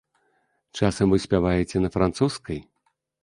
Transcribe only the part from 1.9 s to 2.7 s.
французскай?